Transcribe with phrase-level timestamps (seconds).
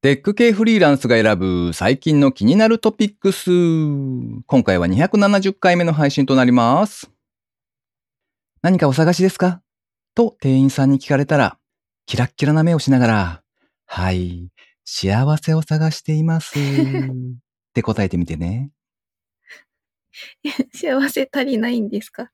[0.00, 3.50] テック系フリーランスが選ぶ最近の気になるトピックス。
[4.46, 7.10] 今回は270回目の配信となります。
[8.62, 9.60] 何かお探しですか？
[10.14, 11.58] と店員さんに聞かれたら、
[12.06, 13.42] キラッキラな目をしながら、
[13.86, 14.50] はい、
[14.84, 16.54] 幸せを探しています。
[16.60, 16.62] っ
[17.74, 18.70] て答えてみてね。
[20.74, 22.30] 幸せ足りないんですか？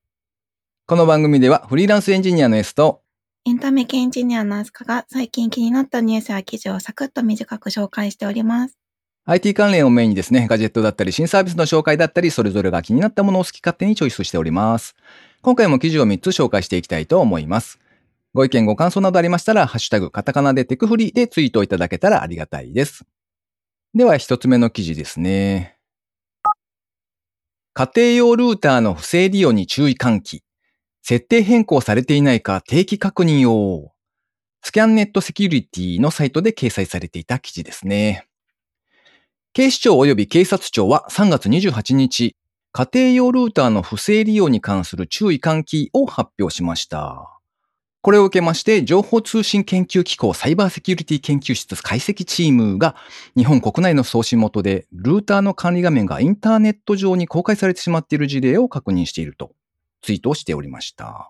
[0.86, 3.03] この番組ではフリーランスエンジニアの S と
[3.46, 8.78] エンタメ系エンジニアのアスカが最近気になったニュースや記事をサクッと短く紹介しております。
[9.26, 14.96] IT 関連をメインにですね、ガジェットだったり新サービスの紹介だったり、それぞれが気になったものを好き勝手にチョイスしております。
[15.42, 17.78] 今回も記事を3つ紹介していきたいと思います。
[18.32, 23.04] ご意見ご感想などありましたら、ハッシュタグ、カタカナでテクフリでツイートいただけたらありがたいです。
[23.92, 25.76] では1つ目の記事ですね。
[27.74, 30.43] 家庭用ルーターの不正利用に注意喚起。
[31.06, 33.92] 設定変更されていないか定期確認を。
[34.62, 38.26] スキャンネットセキュリティのサイトで掲載されていた記事ですね。
[39.52, 42.36] 警視庁及び警察庁は3月28日、
[42.72, 47.38] 家庭用ルーターの不正利用に関する注意喚起を発表しました。
[48.00, 52.96] これを受けまして、情報通信研究機構サイバーセキュリティ研究室解析チームが
[53.36, 59.52] 日本国内の送信元でルーターの管理画面がインターネット上に公開されてしまっている事例を確認していると
[60.04, 61.28] ツイートをしておりました。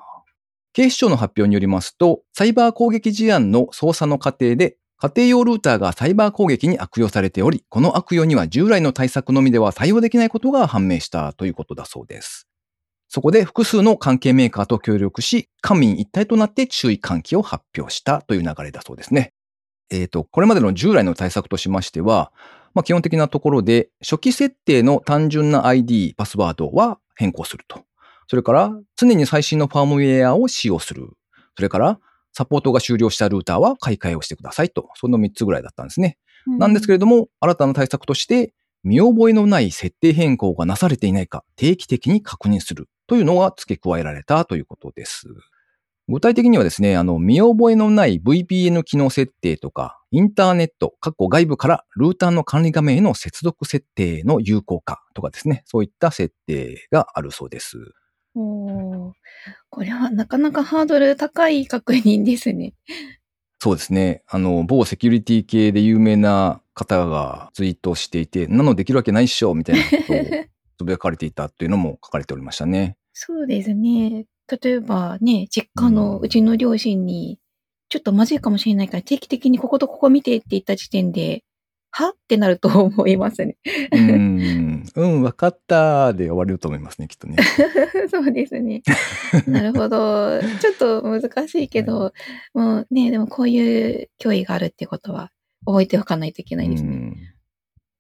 [0.73, 12.49] 警視庁の発表によりますと、サイバー攻撃事案の捜査の過程で、家庭用ルーターがサイバー攻撃に悪用されており、この悪用には従来の対策のみでは対応できないことが判明したということだそうです。
[13.09, 19.33] そこで複数の関係メーカーと協力し、官民一体となって注意喚起を発表したという流れだそうですね。
[19.91, 22.33] えっ、と、これまでの従来の対策としましては、
[22.75, 27.85] まあ、基本的なところで、初期設定の単純な ID、パスワードは変更すると。
[28.29, 31.09] それから、常に最新のファームウェアを使用する。
[31.57, 32.01] それから、
[32.33, 34.89] サポートが終了したルーターは買い替えをしてくださいと。
[34.97, 36.19] その3つぐらいだったんですね。
[36.47, 38.53] なんですけれども、新たな対策として、
[38.83, 45.27] 見覚えのない設定変更がなされていないか定期的に確認するというのが付け加えられたということです。
[46.07, 57.79] 具体的にはですね、あの、見覚えのない VPN 機能設定とか、インターネット、括弧外部からルーターの管理画面への接続設定の有効化とかですね、そういった設定があるそうです。
[58.35, 59.13] おー
[59.71, 62.75] これはなかなかハードル高い確認ですね。
[63.59, 64.23] そうですね。
[64.29, 70.17] あの、某セキュリティ系で有名な方がツイートしていて、なのできるわけないっしょ、みたいなことを
[70.79, 72.97] つぶやかれていたっていうのも書かれておりましたね。
[73.13, 74.27] そうですね。
[74.63, 77.39] 例えばね、実家のうちの両親に、
[77.89, 81.43] ちょっとまずいかもしれないから定期的にこことここ見てって言った時点で、
[81.97, 82.09] は？
[82.11, 83.57] ってなると思いますね。
[83.93, 87.37] うーん、うん、わかったで終われると思いますね、きっとね。
[88.11, 88.83] そうですね。
[89.47, 90.41] なるほど。
[90.61, 92.13] ちょっと難しいけど、
[92.53, 95.31] もうね、でもこういう脅威があるってことは
[95.67, 96.89] 覚えておかないといけないですね。
[96.89, 97.17] うん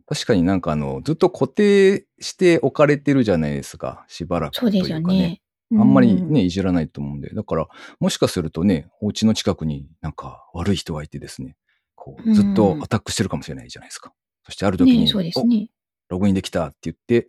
[0.06, 5.18] 確かになんかあの、ずっと固定して置かれてるじゃないですか、しばらくというかそうですよね。
[5.18, 5.40] ね。
[5.72, 7.30] あんまりうね、いじらないと思うんで。
[7.34, 7.66] だから、
[8.00, 11.56] もしかするとね、お家の近くになんか悪い人がいてですね、
[12.04, 14.12] こう、ずっとアタックしてるかもしれないじゃないですか。
[14.44, 15.70] そしてある時に、ねそうですね。
[16.10, 17.28] おログインできたって言って、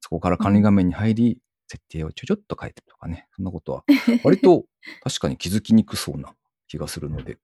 [0.00, 3.84] そこから管理画面に入り、設定をちょちょっと変えてとかね、そんなことは、
[4.22, 4.66] 割と
[5.02, 6.36] 確かに気づきにくそうな
[6.68, 7.38] 気がするので、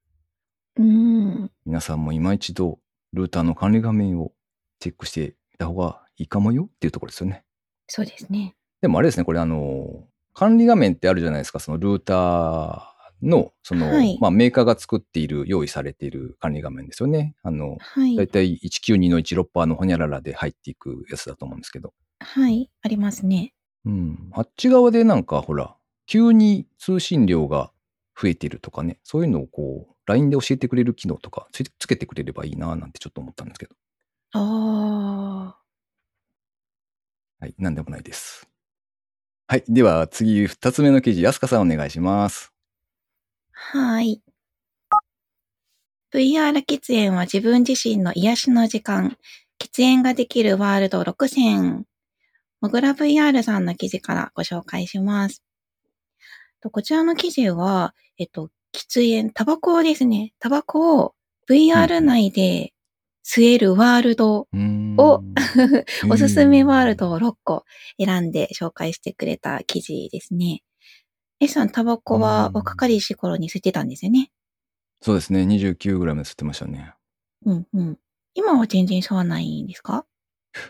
[0.77, 1.51] うん。
[1.65, 2.79] 皆さんも今一度、
[3.11, 4.31] ルーターの管理画面を
[4.79, 7.43] チェックしてみた方がいいかもよっていうところですよね。
[7.87, 8.55] そうですね。
[8.81, 12.88] でもあれですね、これあの、管理画面ってあるじゃないですか、そのルーター
[13.21, 17.35] の、その、はいまあメーカーが作っている、用意されている管理画面ですよね。
[17.43, 18.27] あの、はいだい。
[18.27, 21.93] たい192の16%のホニャララで入っていくやつだと思うんですけど。
[22.19, 22.69] はい。
[22.81, 23.53] ありますね。
[23.85, 24.29] うん。
[24.33, 25.75] あっち側でなんかほら、
[26.05, 27.71] 急に通信量が
[28.19, 33.75] 増えてるとかね、そういうのをこう、LINE で教えてくれる機能とかつつけてくれればいいななんてちょっと思ったんですけど。
[34.33, 35.59] ああ。
[37.41, 38.49] はい、なんでもないです。
[39.47, 39.63] はい。
[39.67, 42.51] では次、二つ目の記事、安香さんお願いします。
[43.61, 44.23] はい。
[46.11, 49.17] VR 喫煙は自分自身の癒しの時間。
[49.59, 51.85] 喫煙ができるワールド6選。
[52.61, 55.43] もぐら VR さんの記事からご紹介します。
[56.61, 60.33] とこちらの記事は、えっと、喫煙、タバコですね。
[60.39, 61.13] タバコを
[61.47, 62.73] VR 内で
[63.23, 65.21] 吸えるワールド、うーんお
[66.09, 67.65] おすすめワールへドを6個
[68.03, 70.63] 選んで紹介してくれた記事ですね。
[71.41, 74.31] S さん、タバコはうん若かりし頃に吸ってたんですよね？
[75.01, 75.43] そうですね。
[75.43, 76.93] 29ぐらいまで吸ってましたね。
[77.45, 77.97] うんうん。
[78.33, 80.05] 今は全然吸わないんですか？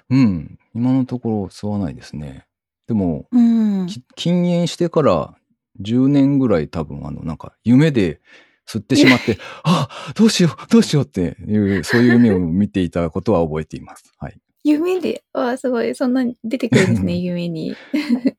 [0.10, 0.60] うん。
[0.76, 2.46] 今のところ吸わないですね。
[2.88, 3.40] でも、う
[3.84, 3.88] ん。
[3.88, 5.36] き禁煙してから
[5.82, 8.22] 10年ぐらい多分、あの、なんか、夢で
[8.70, 14.12] 吸ってしまって、 あどうしよう、どうしようっていう、そういう夢を見ていたことは覚えています。
[14.20, 14.40] はい。
[14.64, 17.74] 夢で、ああ、すごい、そんなに出てくるんですね、 夢に。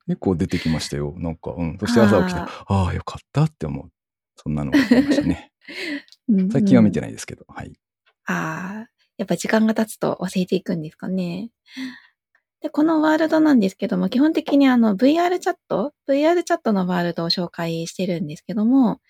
[0.07, 1.15] 結構出てきましたよ。
[1.19, 1.79] なんか、うん。
[1.79, 3.91] そして朝起きて、あああ、よかったって思う。
[4.37, 5.53] そんなのがありましたね。
[6.53, 7.09] 最近は見てない。
[7.09, 7.73] ないですけど、はい。
[8.27, 11.51] ああ、やっぱ時間が経つと忘れていくんですかね。
[12.61, 19.01] で、このワールドなんですけども、基本的にあの VR チャット ?VR チャットのワールドを紹介してるんですけども、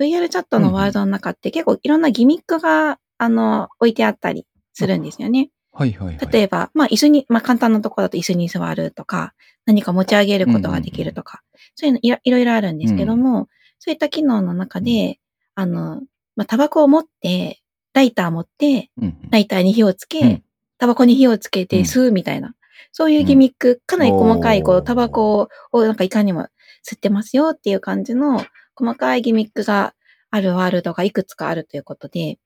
[0.00, 5.50] VR チャットのワールドの中って結構いろんなギミックが、あの、置いてあったりするんですよね。
[5.72, 6.18] はいはいはい。
[6.30, 9.32] 例えば、まあ、椅子に、まあ、簡単なところだと椅子に座るとか、
[9.64, 11.42] 何か持ち上げることができるとか、
[11.74, 13.48] そういうのいろいろいろあるんですけども、
[13.78, 15.18] そういった機能の中で、
[15.54, 16.02] あの、
[16.36, 17.62] まあ、タバコを持って、
[17.94, 19.30] ライター持って、うんうん。
[19.30, 20.42] ライターに火をつけ、うん。
[20.78, 21.82] タバコに火をつけてうん。
[21.84, 22.54] 吸うみたいな、
[22.92, 26.48] そういうギミック、かなり細かい、こう、タバコをなんかいかにも
[26.86, 29.94] 吸ってますよっていう感じの細かいギミックが
[30.30, 32.38] あるワールドがいくつかあるということで、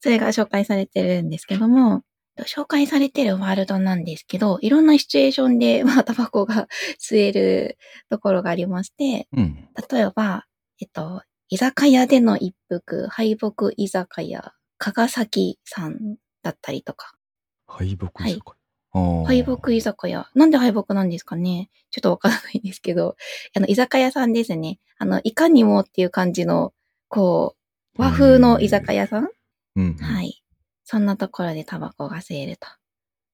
[0.00, 2.02] それが紹介されてるんですけども、
[2.40, 6.68] 紹介されてるワールドなんですけど、いろんなシチュエーションで、 まあ、タバコが
[7.00, 7.78] 吸える
[8.10, 9.68] ところがありまして、うん。
[9.90, 10.46] 例えば、
[10.80, 17.12] えっと、居酒屋での一服、敗北居酒屋、加賀崎さんだったりとか、
[17.66, 18.56] 敗北はい居酒屋。
[18.94, 20.30] あー敗北居酒屋。
[20.34, 21.70] なんで敗北なんですかね？
[21.90, 23.16] ちょっとわからないんですけど、
[23.54, 24.78] あの、居酒屋さんですね。
[24.98, 26.72] あの、いかにもっていう感じの、
[27.08, 27.56] こ
[27.98, 29.28] う、和風の居酒屋さん
[29.76, 29.94] うん。
[29.96, 30.41] はい。
[30.84, 32.66] そんなところでタバコが吸えると。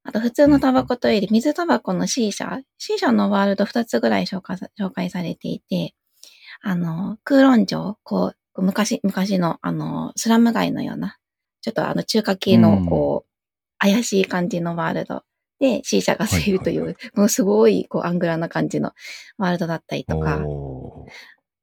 [0.04, 5.94] あと、普通のタバコというより、水タバコの C 社 ?C 社のワールド2つぐらい紹介さ紹介されていて、
[6.62, 11.18] あの、空論城、こう、昔、昔の、あの、スラム街のような、
[11.60, 12.62] ちょっとあの、中華系うん。
[12.62, 13.30] の、こう、
[13.78, 15.22] 怪しい感じのワールド
[15.60, 18.92] で C 社が吸えるという、はいもうすごい、こう、アングラな感じの
[19.36, 20.40] ワールドだったりとか、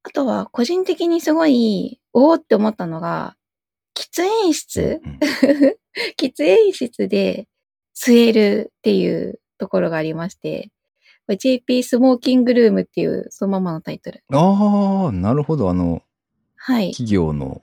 [0.03, 3.35] あとは、個人的にすごい、おおって思ったのが、
[3.95, 4.07] 喫
[4.41, 5.19] 煙室、うん
[6.19, 7.47] 喫煙室で
[7.95, 10.69] 吸えるっていうところがありまして、
[11.29, 14.21] JP スモーキングルームっていうそのままのタイトル。
[14.31, 15.69] ああ、なるほど。
[15.69, 16.03] あの、
[16.57, 16.91] はい。
[16.91, 17.61] 企業の、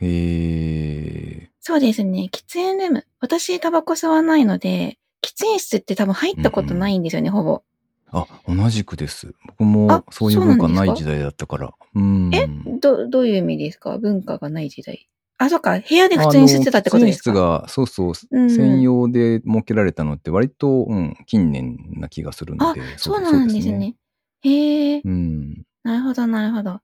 [0.00, 1.50] へえ。
[1.60, 2.28] そうですね。
[2.32, 3.06] 喫煙ルーム。
[3.20, 7.62] 私タバコ吸わないので、喫煙室って多分入ったことないんですよね、ほぼ。
[8.10, 9.34] あ、同じくです。
[9.46, 11.74] 僕もあそういう文化ない時代だったから。
[11.94, 12.30] うん。
[12.34, 12.48] え
[12.80, 13.98] ど、どういう意味ですか？
[13.98, 15.08] 文化がない時代。
[15.38, 15.78] あ、そっか。
[15.78, 17.30] 部屋で普通に吸ってたってことですか？
[17.30, 23.94] 室が、そうそう、うん専用で設けられたのって割と、うん、近年な気がするのあで。、そうなんですね。。
[24.42, 25.02] へえ。
[25.04, 25.62] うん。
[25.82, 26.80] なるほど、なるほど。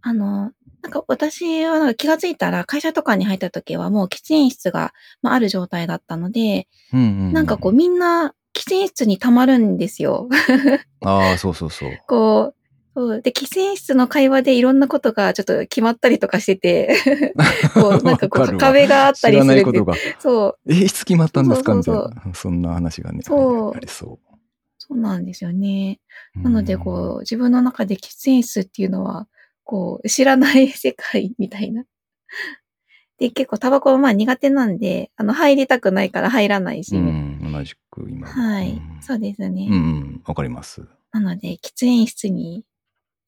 [0.00, 0.52] あの、
[0.82, 4.92] なんか私はなんか気がついたら会社とかに入った時はもう喫煙室が、
[5.22, 7.32] まあ、ある状態だったので、うんうん。
[7.32, 10.28] なんかこうみんな喫煙室に溜まるんですよ。
[11.04, 11.90] ああ、そうそうそう。
[12.08, 12.54] こう、
[12.98, 16.96] そうで、喫煙室の会話でいろんなことがちょっと決まったりとかしてて、
[17.72, 19.94] こう、なんかこう、壁があったりするんでないことが。
[20.18, 21.74] そう、え、いつ決まったんですか？
[21.76, 22.10] みたいな。
[22.34, 23.22] そんな話がね。
[23.22, 24.18] そうありそ
[24.78, 26.00] そうなんですよね。
[26.34, 26.40] う。
[26.40, 29.28] なので、こう、自分の中で喫煙室っていうのは、
[29.62, 31.84] こう、知らない世界みたいな。
[33.20, 38.26] で、結構タバコはまあ苦手なんで、あの、入りたくないから入らないし、うん、同じく今。
[38.26, 39.68] はい、うんそうですね。
[39.70, 40.82] うんうん、わかります。
[41.12, 42.64] なので、喫煙室に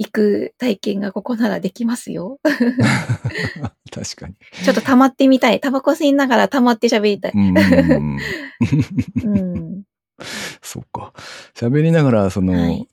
[0.01, 2.41] 行く体験がここならできますよ。
[3.93, 4.35] 確かに。
[4.65, 5.61] ちょっと溜まってみたい。
[5.61, 7.33] タバコ吸いながら溜まって喋りたい。
[7.35, 8.19] うんうん
[9.25, 9.37] うん。
[9.37, 9.83] うん。
[10.63, 11.13] そうか。
[11.55, 12.89] 喋りながら、その、はい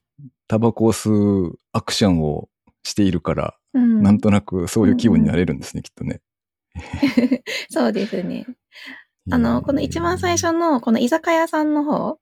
[0.50, 2.48] タバコを吸うアクションを
[2.84, 4.02] しているから、うん。
[4.02, 6.22] なんとなくそういう気分になれるんですね、きっとね。
[7.70, 8.46] そうですね。
[9.30, 12.18] あの、この一番最初の、この居酒屋さんの方、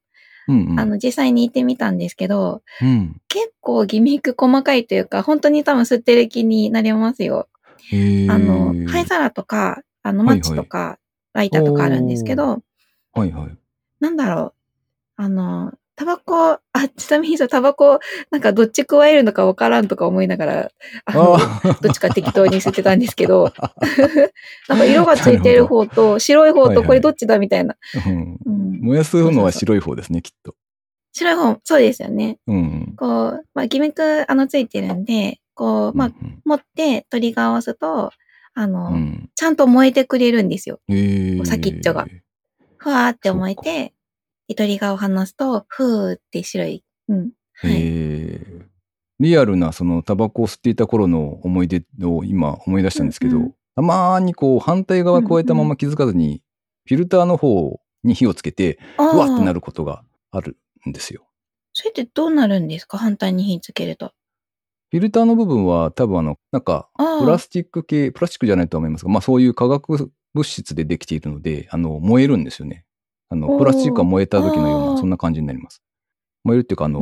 [0.48, 7.48] うんうん、あの、実際に行ってみたんですけど、うん、結構ギミック細かいというか、本当に多分吸ってる気になりますよ。
[8.28, 10.98] あの、灰皿とか、あの、マッチとか、
[11.32, 12.62] ライターとかあるんですけど、
[13.12, 13.58] はいはい。
[14.00, 14.54] なんだろう。
[15.16, 16.60] あの、タバコ、あ、
[16.94, 18.00] ちなみにそう、タバコ、
[18.30, 20.70] なんかどっち加えるのかわからんとか思いながら、
[21.06, 23.52] あの、あどっちか適当に吸ってたんですけど、
[24.68, 27.76] なんか色がついてる方と白い方とこれどっちだみたいな。
[28.80, 30.54] 燃やすのは白い方ですね、きっと。
[31.12, 32.38] 白い方、そうですよね。
[32.46, 32.94] うん。
[32.96, 38.12] こう、まあ、ギミック、あの、ついてるんで、こう、まあ、うん持ってトリガーを押すと、
[38.54, 40.78] あの、うん、ちゃんと燃えてくれるんですよ。
[40.88, 42.06] へー先っちょが
[42.76, 43.92] ふわーって燃えて、
[44.48, 46.84] でトリガーを離すと、ふーって白い。
[47.08, 47.30] うん。
[47.54, 48.40] はい。
[49.18, 56.42] リアルなそのタバコを吸っていた頃の思い出を今思い出したんですけど、うんうんたまーにこう反対側加えたまま気づかずに、
[56.88, 59.56] フィルターの方に火をつけて、あうわってなる。
[59.56, 60.56] ることがある
[60.88, 61.28] んですよ。
[61.74, 62.96] それってどうなるんですか？
[62.96, 64.06] 反対に火つけると。
[64.06, 64.12] フ
[64.92, 66.88] フィルターの部分は多分あの、なんか。
[66.96, 72.85] プラスチック系、プラスチックじゃないと思いますが、まあそういう化学物質でできているので、あの、燃えるんですよね。
[73.28, 75.82] あの、プラスチックが燃えた時のような、そんな感じになります。
[76.44, 77.00] 燃えるっていうか、あの、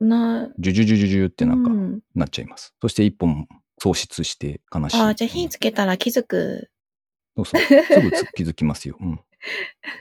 [0.00, 2.74] な、ジュジュジュジュジュってなんか、うんなっちゃいます。
[2.80, 3.46] そして一本
[3.78, 5.00] 喪失して悲しい。
[5.00, 6.70] ああ、じゃあ火つけたら気づく。
[7.36, 7.60] そうそう。
[7.84, 8.96] すぐつ気づきますよ。
[9.00, 9.20] うん。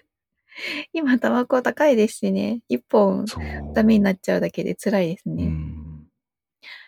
[0.93, 2.61] 今、タバコ高いですしね。
[2.67, 3.25] 一本。
[3.73, 5.45] ダメになっちゃうだけで辛いですね。
[5.45, 6.07] うん。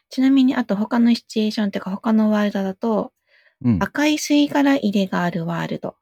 [0.10, 3.14] ちなみに、あと他のシチュエーションっていうか他のワールドだと、
[3.64, 3.82] うん。
[3.82, 5.96] 赤い吸い殻入れがあるワールド。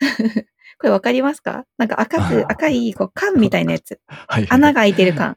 [0.80, 1.66] これわかりますか？
[1.76, 4.00] なんか赤く、赤いこう缶みたいなやつ。
[4.06, 4.46] はい。
[4.48, 5.36] 穴が開いてる缶。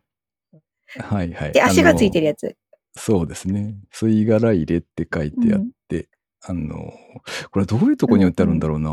[0.98, 1.52] はいはい。
[1.52, 2.56] で、足がついてるややつ。
[2.96, 3.76] そうですね。
[3.94, 6.08] 吸い殻入れって書いてあって、
[6.42, 6.94] あの、
[7.52, 8.90] これどういうとこに置いてあるんだろうな。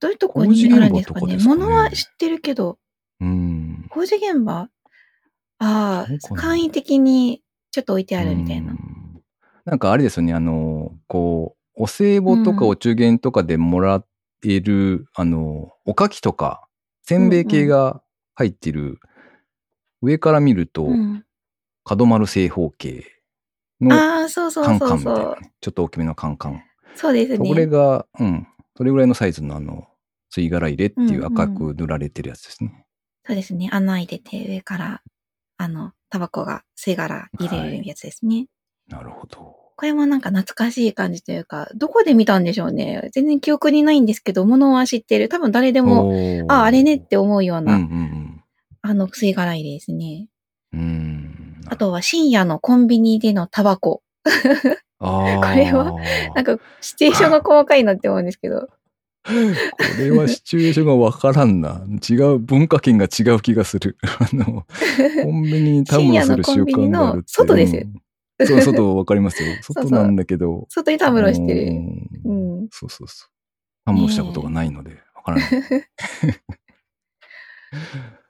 [0.00, 1.20] どういうとこにあるんですかね？
[1.20, 2.78] 工事現場とかですかね物は知ってるけど、
[3.20, 3.86] うん。
[3.90, 4.68] 工事現場？
[5.58, 8.74] ああ、簡易的にちょっと置いてあるみたいなう。
[8.74, 9.22] ん
[9.66, 14.02] なんかあれですよね、あの、こう、お歳暮とかうんお中元とかでもら
[14.44, 16.66] える、あの、おかきとか、
[17.02, 18.02] せんべい系が
[18.34, 18.98] 入ってる、
[20.02, 21.24] 上から見ると、うん、
[21.84, 23.04] 角丸正方形
[23.80, 25.14] のああ、そうそうカンカンそうそう。
[25.14, 25.52] みたいなね。
[25.60, 26.62] ちょっと大きめのカンカン。
[26.94, 27.66] そうですそれね。
[27.66, 29.88] が、うん、それぐらいのサイズのあの、
[30.34, 32.86] 吸い殻入れっていう赤うんく塗られてるやつですね。
[33.26, 33.68] そうですね。
[33.72, 35.02] 穴開いてて上から、
[35.56, 38.46] あの、タバコが吸い殻入れるやつですね。
[38.88, 39.59] なるほど。
[39.80, 43.08] これもなんか懐かしい感じというか、どこで見たんでしょうね。
[43.14, 45.30] 全然記憶にないんですけど、物は知ってる。
[45.30, 46.12] 多分誰でも、
[46.48, 48.42] あ、あれねって思うよううんな、うん
[48.82, 50.28] あの、吸い殻入れですね。
[50.74, 50.80] うん。
[50.80, 51.60] うん。
[51.64, 54.02] あとは深夜のコンビニでのタバコ。
[55.00, 55.24] こ
[55.56, 55.94] れは
[56.34, 58.68] なんか、シチュエーションが細かいなって思うんですけど。
[59.24, 59.32] こ
[59.98, 61.80] れはシチュエーションがわからんな。
[62.06, 63.96] 違う、文化圏が違う気がする。
[64.02, 64.66] あの、
[65.24, 67.28] コンビニにたむろする習慣があるって。
[67.28, 67.99] 深夜のコンビニの外ですようん
[68.46, 69.48] そう、外わかりますよ。
[69.62, 70.66] 外なんだけど。
[70.68, 71.62] 外にたむろしてる。
[71.62, 71.66] う
[72.24, 72.68] うんん。
[72.70, 73.30] そうそうそう。
[73.84, 75.50] たむろしたことがないので、わからない。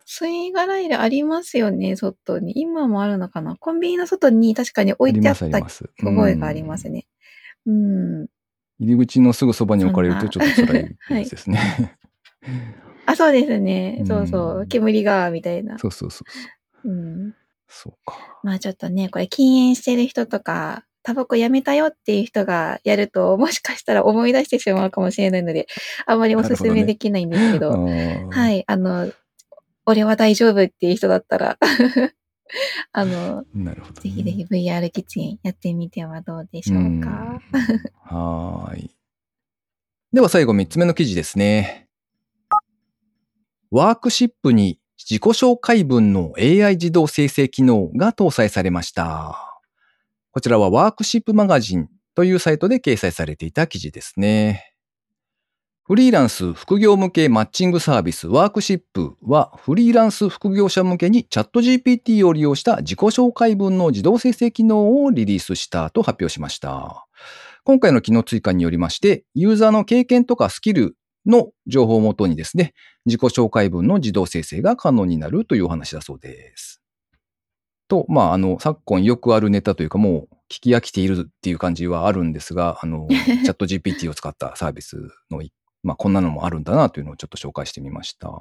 [0.07, 2.61] 吸い殻入れありますよね、外に。
[2.61, 5.49] 今もあるのかなコンビニの外に確かに置いてあった。
[5.49, 6.95] 覚えがありますうん。
[6.95, 7.07] ね。
[7.67, 8.27] うん。
[8.81, 10.97] 入り口のすぐそばに置かれるとちょっと辛い
[11.29, 11.97] ですね。
[13.07, 13.99] あ、そうですね。
[14.01, 14.67] うんそうそう。
[14.67, 15.79] 煙が、みたいな。
[15.79, 16.91] そうそうそうそう。
[16.91, 17.35] うん。
[17.71, 18.19] そうか。
[18.43, 25.67] まあちょっとね、これ禁煙してる人とか、タバコやめたよっていう人がやると、もしかしたら思い出してしまうかもしれないので、
[26.07, 27.79] あまりおすすめできないんですけど、は。
[28.31, 29.11] はいい、あの、
[29.87, 31.59] 俺は大丈夫っていう人だったら、
[32.93, 33.77] あの、ね。
[34.01, 36.81] ぜひぜひ VR 喫煙やってみてはどうでしょうか。
[36.81, 37.41] うん
[38.03, 38.91] はーい。
[40.13, 41.89] では最後3つ目の記事ですね。
[43.71, 49.63] ワークシップに自己紹介文の AI 自動生成機能が搭載されました。
[50.31, 54.75] こちらはワークシップマガジンというサイトで掲載されていた記事ですね。
[55.85, 67.07] フリーランス副業向けマッチングサービスワークシップはフリーランス副業者向けにチャット GPT を利用した自己紹介文の自動生成機能をリリースしたと発表しました。
[67.65, 72.73] 今回の機能追加によりまして、ユーザーの経験とかスキルの情報をもとにですね、
[73.07, 76.81] 自己紹介文の自動生成が可能になるというお話だそうです。
[77.89, 84.97] と、まあ、あの、昨今よくあるネタというか、もう聞き飽きているっていう感じはあるんですが、あの、 チャット GPT を使ったサービス
[85.31, 88.29] のい、まあ、こんなのもあるんだなというのをちょっと紹介してみました。
[88.29, 88.39] なん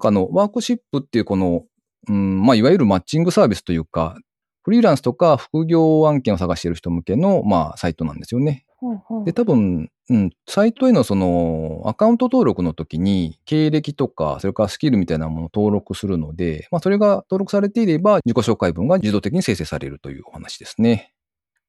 [0.00, 1.64] かあの、ワークシップっていうこの、
[2.08, 4.16] うん、まあ、いわゆるマッチングサービスというか、
[4.62, 8.63] フリーランスとか副業案件を探している人向けの、まあ、サイトなんですよね。
[8.76, 21.12] ほうほうで、多分、うん、サイトへのその、アカウント登録の時に、経歴とか、それからスキルみたいなものを登録するので、まあ、それが登録されていれば、自己紹介文が自動的に生成されるというお話ですね。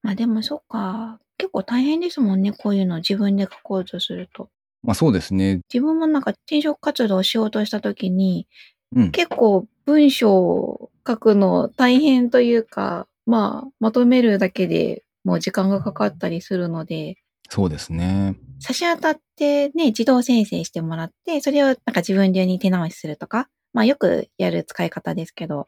[0.02, 1.20] まあでもそっか。
[1.38, 2.52] 結構大変ですもんね。
[2.52, 4.50] こういうの自分で書こうとすると。
[4.84, 5.62] まあ、そうですね。
[5.74, 8.48] 自分もなんか転職活動をしようとしたときに、
[8.96, 9.12] うん。
[9.12, 17.18] 結構文章を書くの大変というか、まあ、まとめるだけでもう時間がかかったりするので、
[17.50, 18.36] そうですね。
[18.60, 25.68] 差し当たってね、自動生成してもらって、それをなんか自分流に手直しするとか、まあよくやる使い方ですけど、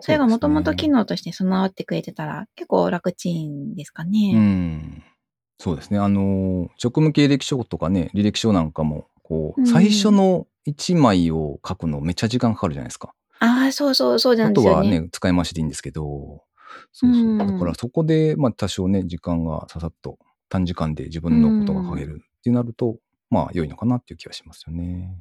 [0.00, 4.32] それがもともと機能として備わってくれてたら結構楽ちんですかうね。
[4.34, 5.02] ん。
[5.58, 5.98] そうですね。
[5.98, 13.14] あの、職務経歴書とかね、履歴書なんかも、こう、うん最初の1枚を書くのめっちゃ時間かかるじゃないですか。
[13.38, 14.90] ああ、そうそうそうなあんですよね。
[14.90, 16.42] とはね、使い回しでいいんですけど、
[16.92, 17.22] そうそう。
[17.22, 20.18] うんだからそこで、まあ多少ね、時間がささっと
[20.48, 22.96] 短時間で自分のことが書けるってなると、
[23.30, 25.18] まあ良いのかなっていう気がしますよね。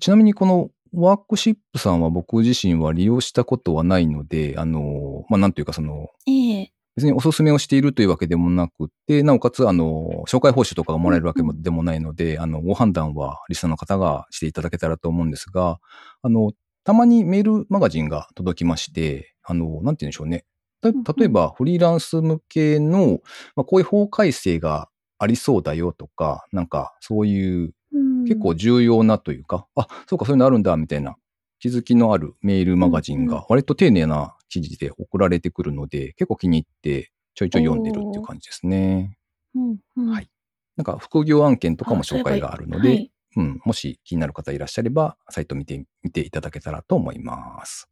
[0.00, 15.80] ちなみにこのワークシップさんは僕自身は利用したことはないので、あの、まあ、なんというかその、ええ別におすすめをしているというわけでもなくて、なおかつ、あの、紹介報酬とかがもらえるわけでもないので、あの、ご判断はリスナーの方がしていただけたらと思うんですが、
[16.22, 16.52] あの、
[16.84, 20.44] たまにメールマガジンが届きまして、あの、なんて言うんでしょうね。
[20.92, 23.20] 例えば、フリーランス向けの、
[23.56, 24.88] まあ、こういう法改正が
[25.18, 28.24] ありそうだよとか、なんか、そういううん。
[28.24, 31.16] 結構重要なというか、あ、そうか、そういうのあるんだ、みたいな
[31.60, 39.16] 気づきのあるメールマガジンが割と丁寧な記事で送られてくるので、結構気に入ってちょいちょい読んでるっていう感じですね。
[39.54, 40.06] うんうん。
[40.10, 40.28] はい。
[40.76, 43.10] なんか副業案件とかも紹介があるので、はい。
[43.36, 47.88] うん、もし気になる方いらっしゃれば、サイト見てみていただけたらと思います。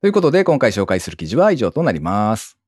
[0.00, 2.58] ということで、今回紹介する記事は以上となります。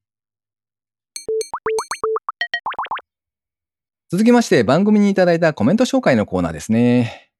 [4.11, 7.31] 続きまして、番組にいただいたコメント紹介のコーナーですね。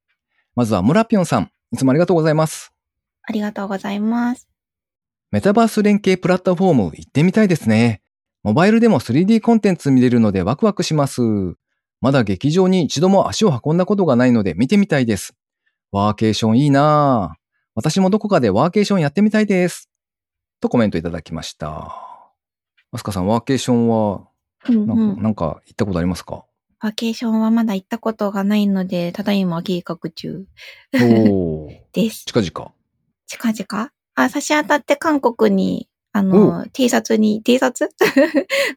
[0.55, 1.51] まずは、村ぴょんさん。
[1.71, 2.71] いつもありがとうございます。
[3.23, 4.47] ありがとうございます。
[5.31, 8.01] メタバース連携プラットフォーム行ってみたいですね。
[8.43, 11.21] モバイルでも 3D コンテンツ見れるのでワクワクします。
[12.01, 15.35] まだ劇場に一度も足を運んだことがないので見てみたいです。
[15.91, 17.38] ワーケーションいいなぁ。
[17.81, 19.89] 私もどこかでワーケーションやってみたいです。
[20.59, 21.95] とコメントいただきました。
[22.91, 24.27] マスカさん、ワーケーションは
[24.67, 25.23] うんなんか,、うん。
[25.23, 26.43] なんか行ったことありますか？
[26.81, 30.43] バケーションはまだ行ったことがないので、ただいま計画中
[30.91, 32.25] です。
[32.25, 32.71] 近々。
[33.27, 33.91] 近々？
[34.15, 37.89] あ、差し当たって韓国に、あの、T シャツに、T シャツ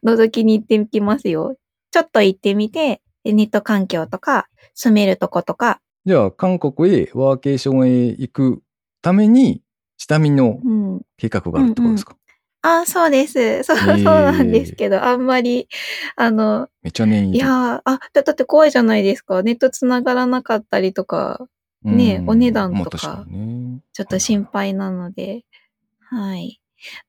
[0.05, 1.57] 覗きに行ってきますよ。
[1.91, 8.61] ちょっと行ってみて、でネット環境とか、住めるとことか、じゃあ、韓国へワーケーションへ行く
[9.03, 9.61] ために、
[9.97, 11.01] 下見のうん。
[11.17, 12.17] 計画があるってことですか、
[12.63, 13.63] あ、そうです。
[13.63, 15.67] そう、へーそうなんですけど、あんまり、
[16.15, 17.37] あの、めっちゃ念入り。
[17.37, 19.43] いやーあ、だだって怖いじゃないですか。
[19.43, 21.47] ネット繋がらなかったりとか、
[21.83, 23.25] ねうんお値段とか。
[23.91, 25.43] ちょっと心配なので、
[25.99, 26.61] はい。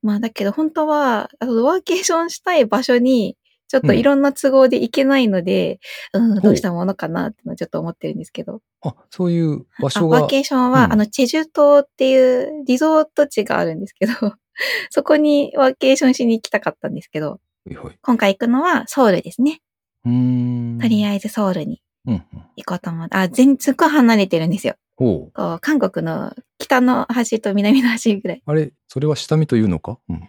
[0.03, 3.37] まあだけど本当は、あのワーケーションしたい場所に、
[3.69, 5.81] ちょっといろんな都合で行けないので、
[6.13, 8.61] うん、どうしたものかなってのはちょっと思ってるんですけど。
[8.83, 10.21] あ、そういう場あ所が。
[10.21, 14.13] ワーケーションは、うんあの、チェジュ島っていうリゾート地があるんですけど、
[14.91, 17.39] そこにワーケーションしに行きたかったんですけど、は
[17.73, 19.61] いはい今回行くのはソウルですね。
[20.05, 20.79] うーん。
[20.81, 22.23] とりあえずソウルにうんうん。
[22.57, 23.09] 行こうと思う。
[23.11, 24.75] あ、全、すっごい離れてるんですよ。
[24.97, 28.43] こう、韓国の北の端と南の端ぐらい。
[28.45, 29.99] あれ、それは下見というのか？
[30.09, 30.21] うん。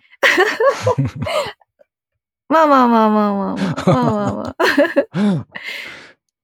[2.49, 3.85] まあまあまあまあまあまあ。
[3.85, 4.55] まあまあま
[5.11, 5.47] あ。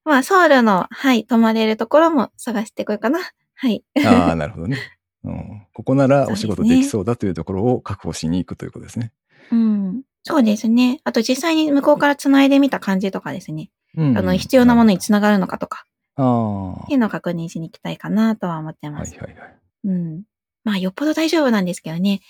[0.04, 3.20] まあ、ソウルの、はい、泊まれるところも探してこようかな。
[3.56, 3.84] はい。
[4.04, 4.78] ああ、なるほどね。
[5.24, 9.12] うん、ここなら お仕事できそうだというところを確保しに行くということですね。
[9.52, 10.02] うん。
[10.24, 11.00] そうですね。
[11.04, 13.70] あと実際に向こうから繋いでみた感じとかですね。
[13.96, 15.86] うんあの、必要なものに繋がるのかとか、
[16.16, 16.72] ああ。
[16.72, 19.16] はっていうのを確認しに行きたいかなとは思っています。
[19.20, 19.60] はいはい。
[19.86, 20.24] うん。
[20.64, 22.22] まあ、よっぽど大丈夫なんですけどね。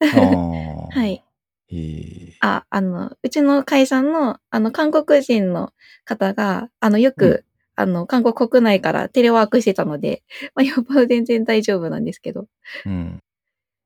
[0.00, 0.88] ああ。
[0.98, 1.24] はい。
[1.72, 5.72] ええあ、あの、うちの会社の、あの、韓国人の
[6.04, 10.22] 方が、あの、よく、うんあの、韓国国内からテレワークしてたので、
[10.54, 12.46] まあ、よっぽど全然大丈夫なんですけど。
[12.84, 13.20] うん。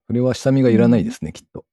[0.08, 1.64] それは下見がいらないですね、きっと。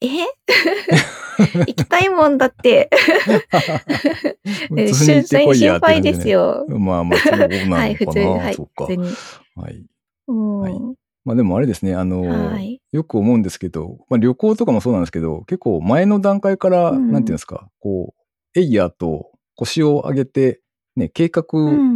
[0.00, 0.06] え？
[1.66, 2.88] 行きたいもんだって、
[4.68, 5.22] 普通
[5.54, 6.28] 心配です。
[6.28, 6.64] よ。
[6.68, 7.76] まあまあ、そうなのかな。
[7.76, 8.94] はい、普通に、はい、普通。
[8.96, 9.08] に。
[9.54, 9.84] はい。
[10.28, 10.60] うん。
[10.60, 18.14] はいまあでもあれですね、あの、はいよく思うんですけど、まあ旅行とかもそうなんですけど、結構前の段階から、うんなんていうんですか、こ
[18.54, 20.60] う、エイヤーと腰を上げて、
[20.94, 21.44] ね、計画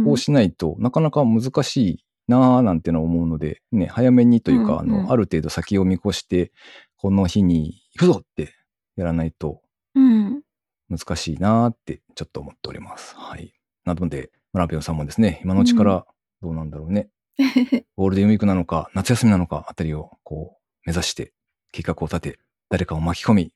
[0.09, 6.51] をしないと、なかなか難しいなぁなんてのを思うので、ね、早めにというか、うんうんあの、ある程度先を見越して、
[6.95, 8.55] この日に行くぞって
[8.95, 9.61] やらないと
[9.93, 10.41] うん。
[10.89, 13.15] 難しいなぁってちょっと思っております。
[13.17, 13.53] はい。
[13.83, 16.05] なので、村ピョンさんもですね、今のうちから
[16.41, 17.09] どうなんだろうね。
[17.95, 21.33] ゴールデンウィークなのか、夏休みなのかあたりをこう目指して
[21.71, 23.53] 計画を立て、誰かを巻き込み、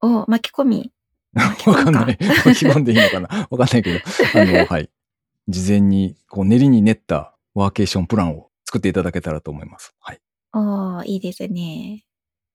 [0.00, 0.92] お、巻き込み？
[1.66, 2.18] わかんない。
[2.44, 3.48] 巻き込んでいいのかな？
[3.50, 4.00] わかんないけど、
[4.34, 4.90] あの、はい。
[5.48, 9.94] 事前にこう練りに練ったワーケーションプランを作っていただけたらと思います。
[10.00, 10.20] はい。
[10.52, 12.04] おーいいですね。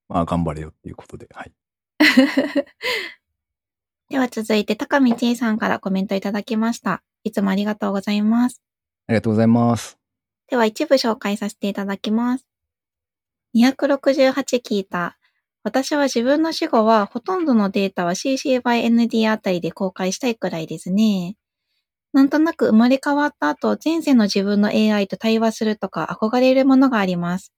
[0.09, 1.51] まあ、頑張れよっていうことで、はい。
[4.09, 7.03] では続いて、高見千恵さんからコメントいただきました。
[7.23, 8.61] いつもありがとうございます。
[9.07, 9.97] ありがとうございます。
[10.49, 12.47] では一部紹介させていただきます。
[13.53, 15.17] 268聞いた。
[15.63, 21.35] 私は自分の死後はほとんどのデータは CC by ND あたりで公開したいくらいですね。
[22.13, 27.53] なんとなく生まれ変わった後、前世の自分の AI と対話するとか憧れるものがあります。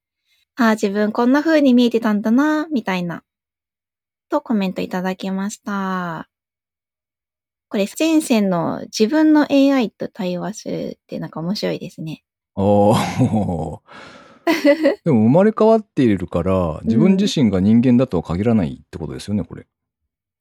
[0.56, 3.24] ああ、自分こんな風に見えてたんだな、みたいな。
[4.30, 6.30] とコメントいただきました。
[7.70, 12.24] これ前世の自分の AI と対話するってなんか面白いですね。
[12.62, 13.80] おー
[15.06, 19.68] でも生まれ変わっているから、自分自身が人間だとは限らないってことですよね、これ。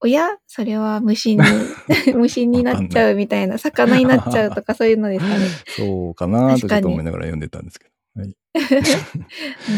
[0.00, 0.28] おや？
[0.46, 1.42] それは虫に、
[2.16, 5.44] 虫になっちゃうみたいな、魚になっちゃうとかそういうのですかね。
[5.76, 8.22] そうかなとちょっと思いながら読んでたんですけど。
[8.22, 8.34] はい、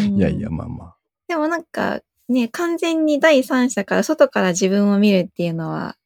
[0.09, 0.97] うんいやいや、まあまあ。
[1.29, 5.97] でもなんか、ね、完全に第三者から外から自分を見るっていうのは、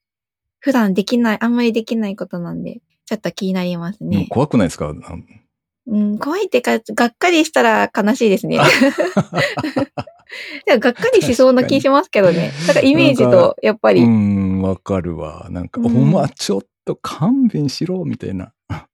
[0.60, 4.26] 普段できない、あんまりできないことなんで、ちょっと気になりますね。
[4.30, 4.94] 怖くないですか？
[5.86, 8.58] うん、怖いってか、がっかりしたら悲しいですね。
[10.66, 12.52] でもがっかりしそうな気しますけどね。
[12.66, 14.02] だからイメージと、やっぱり。
[14.02, 15.46] うーん、わかるわ。
[15.50, 18.52] なんか、うんお前ちょっと勘弁しろ、みたいな。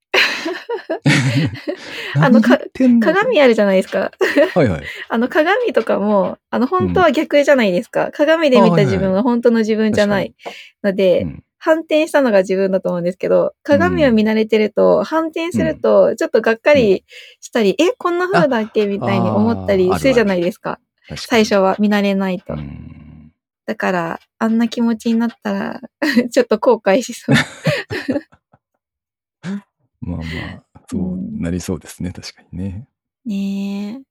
[2.17, 2.59] あのか
[3.01, 4.11] 鏡あるじゃないですか。
[4.55, 4.83] はいはい。
[5.09, 8.11] あの鏡とかも、あの本当は逆じゃないですか。
[8.13, 10.35] 鏡で見た自分は本当の自分じゃない
[10.83, 17.05] ので、うん反転したのが自分だと思うんですけど、鏡を見慣れてると、反転すると、ちょっとがっかり
[17.41, 20.81] したり、え、こんな風だっけみたいに思ったりするじゃないですか。
[21.07, 22.55] 確かに最初は見慣れないと。
[22.55, 23.01] うん
[23.71, 25.81] だから、あんな気持ちになったら、
[26.33, 27.37] ちょっと後悔しそう。
[30.01, 30.25] まあま
[30.75, 32.11] あ、そうなりそうですね。
[32.11, 32.89] 確かにね。
[33.25, 34.03] ねえ。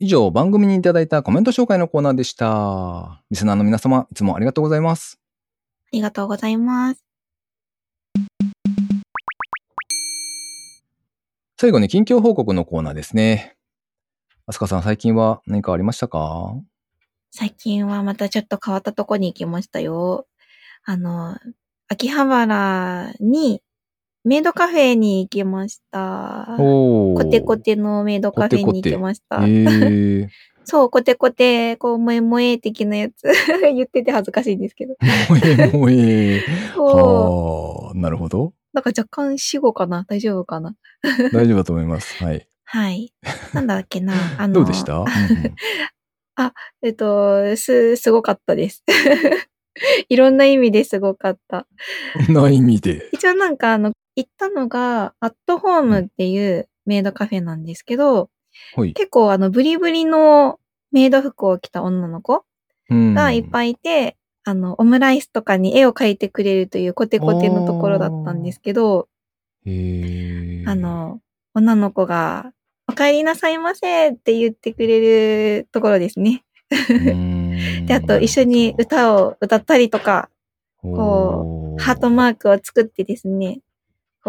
[0.00, 3.24] 以上、番組にいただいたコメント紹介のコーナーでした。
[3.30, 5.17] リスナーの皆様、いつもありがとうございます。
[5.88, 7.02] ありがとうございます。
[11.56, 13.56] 最後に近況報告のコーナーですね。
[14.46, 16.54] あすかさん、最近は何かありましたか？
[17.30, 20.26] 最近はまたちょっと変わったとこに行きましたよ。
[20.84, 21.38] あの、
[21.88, 23.62] 秋葉原に
[24.24, 26.56] メイドカフェに行きました。
[26.58, 27.56] おコテコ。
[27.56, 29.38] テのメイドカフェに行きました。
[29.38, 30.28] えー、
[30.68, 33.22] そう、コテコテ、こう、萌え萌え的なやつ。
[33.74, 34.96] 言ってて恥ずかしいんですけど。
[35.30, 36.42] もえもえ。
[36.76, 38.52] はあ、なるほど。
[38.74, 40.04] なんか若干死語かな？
[40.06, 40.76] 大丈夫かな？
[41.32, 42.22] 大丈夫だと思います。
[42.22, 42.46] はい。
[42.64, 43.14] はい。
[43.54, 44.12] なんだっけな？
[44.36, 45.54] あの、どうでした、うんうん
[46.82, 48.84] えっと、す、すごかったです。
[50.08, 51.66] いろんな意味ですごかった。
[52.26, 53.08] そんな意味で。
[53.12, 58.30] 一応なんかあの、行ったのが、アットホームっていうメイドカフェなんですけど、
[58.76, 58.92] はい。
[58.92, 60.58] 結構あの、ブリブリの
[60.92, 62.44] メイド服を着た女の子
[62.88, 63.44] がいっい。
[63.44, 69.08] ぱいいて、あの、オムライスとかに絵を描いてくれるというコテコテのところだったんですけど、
[70.66, 71.20] あ、の、
[71.54, 72.52] 女の子が、
[72.90, 76.42] お帰りなさいませって言ってくれるところですね。
[76.88, 77.14] で、
[77.86, 80.30] であと一緒に歌を歌ったりとか、
[80.80, 83.60] こハートマークを作ってですね、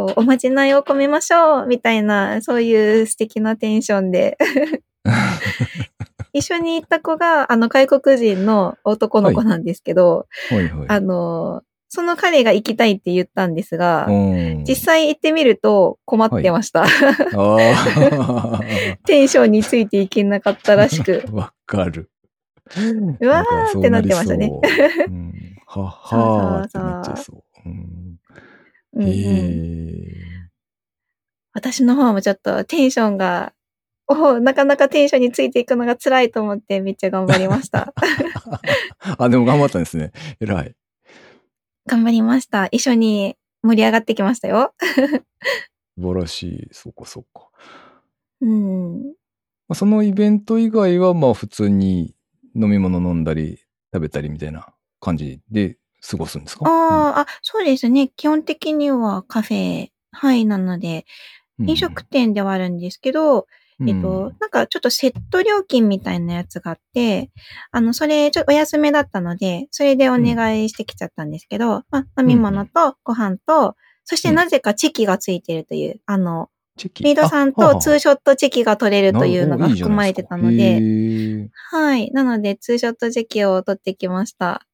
[0.07, 4.37] こう、おまじないを込めましょうみたいな、そういう素敵なテンションで、
[6.33, 10.87] 一緒に行った子が、あの、外国人の男の子なんですけど、はいはい。
[10.87, 16.83] あの、その彼が行きたいって言ったんですが、うん実際行ってみると困ってました。
[16.83, 16.87] あ
[19.07, 21.23] テンションについていけなかったらしく。
[21.29, 22.11] あ、わかる。
[23.19, 24.49] うわーってなってましたね。
[24.49, 24.61] そ
[25.07, 25.33] うん
[25.65, 27.43] はっはーってなっちゃいそう。
[27.65, 28.18] うん
[28.93, 30.49] うんうん。
[31.53, 33.53] 私の方もちょっとテンションが、
[34.07, 37.93] おなかなかテンションについていくのが辛いと思ってめっちゃ頑張りました。
[39.19, 40.11] あ、でも頑張ったんですね。
[40.39, 40.75] 偉い。
[41.85, 42.67] 頑張りました。
[42.71, 44.73] 一緒に盛り上がってきましたよ。
[45.97, 46.67] 素晴らしい。
[46.71, 47.49] そうかそうか。
[48.41, 49.03] うん。
[49.67, 52.15] まあそのイベント以外は、まあ普通に
[52.55, 53.59] 飲み物飲んだり
[53.93, 56.65] 食べたりみたいな感じで過ごすんですか？
[56.65, 58.09] ああ、あ、そうですね。
[58.15, 61.05] 基本的にはカフェ、はい、なので、
[61.59, 63.47] うん飲食店ではあるんですけど、
[63.81, 67.31] うんえっと、なんかちょっとセット料金みたいなやつがあって、
[67.71, 77.03] あの、それ、ちょっとお安めだったので、それでお願いしてきちゃったんですけど、まあ、飲み物とご飯と、そしてなぜかチェキがついてるという、あの、チェキ。
[77.03, 82.09] メイドさんとツーショットチェキが取れるというのが含まれてたので、はい。
[82.11, 84.65] なので、ツーショットチェキを取ってきました。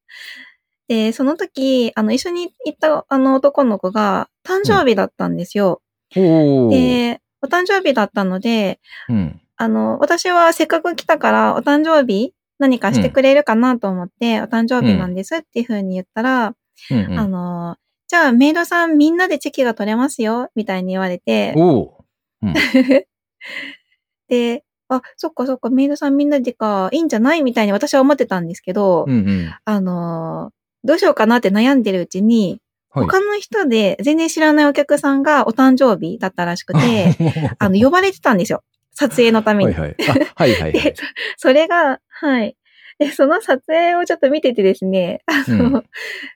[0.88, 5.82] で、その時、あの、一緒に行ったあの男の子が誕生日だったんですよ。
[6.12, 6.72] へーおー。
[6.72, 9.42] で、お誕生日だったので、うん。
[9.58, 16.54] あの、私はせっかく来たから、お誕生日何かしてくれるかなと思って、お誕生日なんですっていう風に言ったら、
[16.92, 16.98] うん。
[16.98, 22.46] うんあの、じゃあメイドさんみんなでチェキが取れますよ、みたいに言われて、おー。
[24.28, 27.42] で、あ、そっかそっか、メイドさんみんなでか、いいんじゃない？
[27.42, 29.54] みたいに私は思ってたんですけど、うんうん。
[29.66, 30.52] あの、
[30.86, 33.06] どうしようかなって悩んでるうちに、はい。
[33.06, 37.16] 他の人で全然知らないお客さんがお誕生日だったらしくて、
[37.60, 38.64] あの、呼ばれてたんですよ。
[38.94, 39.74] 撮影のために。
[39.74, 39.96] はいはい。
[40.08, 40.96] あ、はいはいはい で。
[41.38, 42.56] それが、はい。
[42.98, 45.84] で、その撮影をちょっと見ててですね、あの、うん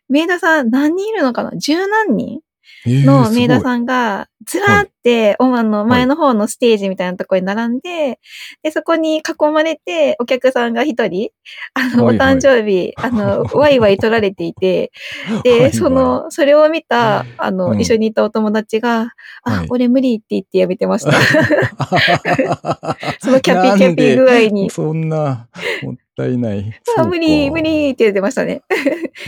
[0.10, 1.52] メイドさん何人いるのかな？
[1.56, 2.42] 十何人？
[2.86, 3.62] のメイドん。
[3.62, 8.20] さんが、ずらーって、おあの、前の方のステージみたいなところに並んで、
[8.64, 11.32] で、そこに囲まれて、お客さんが一人、
[11.74, 14.92] あの、お誕生日、あの、 ワイワイ取られていて、
[15.44, 19.12] で、その、それを見た、あの、うん一緒にいたお友達が、
[19.44, 21.12] あ、はい俺無理って言ってやめてました。
[23.20, 24.70] そのキャピキャピ具合に。
[24.70, 25.48] そんな、
[25.84, 26.80] もったいない。
[26.98, 28.62] あ無理、無理って言ってましたね。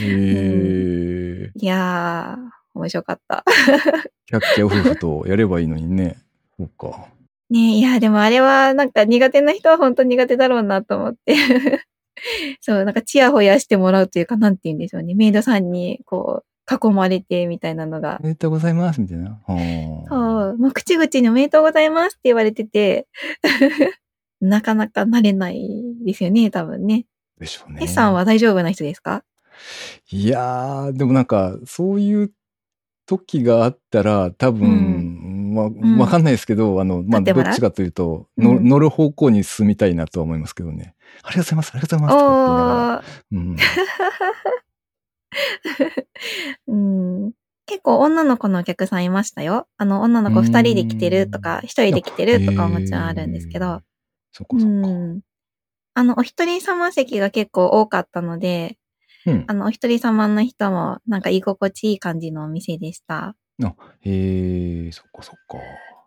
[0.00, 1.50] え。
[1.54, 3.44] いやー、面白かった。
[4.26, 6.16] キャッキャ夫婦とやればいいのにね。
[6.58, 7.08] そうか。
[7.50, 11.34] ねいや、でもあれはなんか苦手な人は本当苦手だろうなと思って。
[12.60, 15.14] そう、なんかチヤホヤしてもらうというか、なんて言うんでしょうね。
[15.14, 18.22] メイドさんにこう、囲まれてみたいなのがお。
[18.22, 19.30] めでとうございます、みたいな。
[19.30, 23.06] はあそう、もう口々におめでとうございますって言われてて、
[24.40, 25.68] なかなか慣れない
[26.04, 27.06] ですよね、多分ね。
[27.38, 27.80] でしょうね。
[27.82, 29.24] S さんは大丈夫な人ですか？
[30.10, 32.30] いやー、でもなんか、そういう
[33.18, 40.94] 時があったら、多分、まあ、んわかんないですけど、あの、まあ、どっちかというと、のうん乗る方向に進みたいなとは思いますけどね。
[41.22, 43.24] ありがとうございます、ありがとうございます。
[43.32, 43.56] うん。
[46.68, 46.76] う
[47.28, 47.32] ん
[47.66, 49.68] 結構女の子のお客さんいましたよ。
[49.76, 53.82] あの、女の子二人で来てるとか、一人で来てるとかはもちろんあるんですけど。
[54.32, 54.88] そっかうそっか。
[54.88, 55.20] ん。
[55.94, 58.78] あの、お一人様席が結構多かったので、
[59.26, 59.54] うんあ。
[59.54, 63.34] の、お一人様の人もなんか居心地いい感じのお店でした。
[64.00, 65.58] へえ、そっかそっか。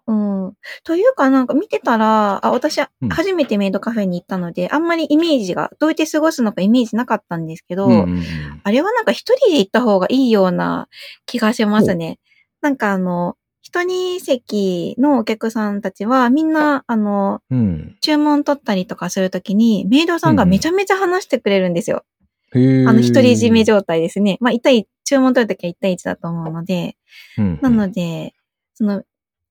[0.08, 0.54] うん。
[0.84, 8.23] というかなんか見てたら、あ、私うん初めてメイドカフェに行ったので、あんまりイメージが、どうやって過ごすのかイメージなかったんですけど、うんうんうん。
[8.63, 10.88] あれはなんか一人で行った方がいいような
[11.25, 12.19] 気がしますね。
[12.62, 17.95] なんかあの、一人席のお客さんたちはみんな、あの、うん。
[18.01, 22.04] 注文取ったりとかするときに、メイドさんがめちゃめちゃ話してくれるんですよ。
[22.53, 24.38] あの、独り占め状態ですね。
[24.41, 26.97] まあ、一対、注文取るときは一対一だと思うので、
[27.38, 28.34] うんなので、
[28.73, 29.03] その、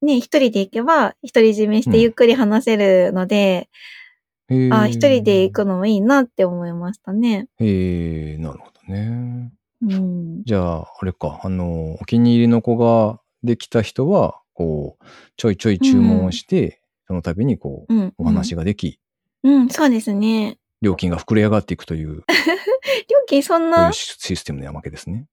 [0.02, 3.68] ね、一人で行けば、独り占めしうんてゆっくり話せるので、
[4.48, 7.48] へえあ、一人で行くのもいいなって思いましたね。
[7.58, 9.52] へえ、なるほどね。
[9.82, 10.42] うん。
[10.44, 15.04] じゃあ、あれか、あの、お気に入りの子ができた人は、こう、
[15.36, 18.14] ちょいちょい注文をして、その度にこう、うん。
[18.18, 19.00] お話ができ、
[19.42, 20.58] うん、うん、そうですね。
[20.84, 22.24] 料金が膨れ上がっていくという、
[23.10, 23.88] 料金そんな？
[23.90, 25.26] う、システムなわけですね。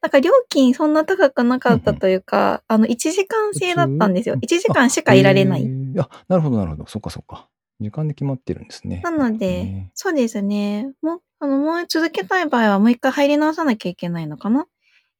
[0.00, 4.36] なんか料金そんな高くなかったというか、あの、1時間制だったんですよ。
[4.36, 5.64] 普1時間しかいられない。
[5.64, 6.86] へえあ、なるほど、なるほど。
[6.86, 7.48] そっかそっか。
[7.80, 9.02] 時間で決まってるんですね。
[9.04, 10.92] なので、ねそうですね。
[11.02, 14.66] もう、あの、もう続けたい場合はもう一回入り直さなきゃいけないのかな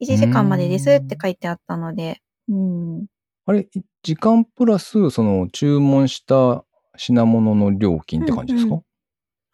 [0.01, 2.23] ?1 時間までですって書いてあったので。
[2.49, 3.07] うん。
[3.47, 6.65] あれ、い時間プラス、その、注文した
[6.97, 8.83] 品物の料金って感じですか、うん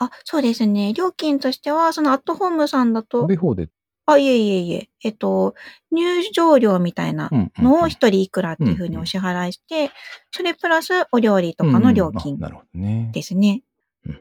[0.04, 0.92] あ、そうですね。
[0.92, 3.68] 料金としては、そのアットホームさんだと食べ、放題。
[4.06, 5.54] あ、いえいえいえ、えっと、
[5.92, 9.90] 入場料みたいなのを一人いくらっていうふうにお支払いして、
[10.32, 12.38] それプラスお料理とかの料金。
[13.12, 13.62] ですね。
[14.06, 14.20] うん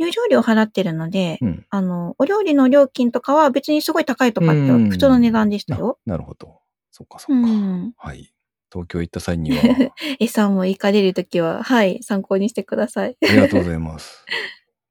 [0.00, 5.98] 入場料払ってるので、うんうんあの、お料理の料金とかは別にすごい高いとかってうん普通の値段でしたよ。
[6.06, 6.60] なるほど。
[6.92, 7.32] そっかそっか。
[7.32, 7.92] うん。
[7.96, 8.32] はい。
[8.72, 9.56] 東京行った際には、
[10.48, 13.16] んも行かれるときは、はい、参考にしてください。
[13.22, 14.24] ありがとうございます。